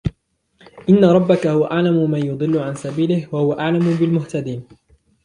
إِنَّ 0.89 1.03
رَبَّكَ 1.05 1.47
هُوَ 1.47 1.65
أَعْلَمُ 1.65 2.11
مَنْ 2.11 2.25
يَضِلُّ 2.25 2.57
عَنْ 2.57 2.75
سَبِيلِهِ 2.75 3.27
وَهُوَ 3.31 3.59
أَعْلَمُ 3.59 3.95
بِالْمُهْتَدِينَ 3.95 4.67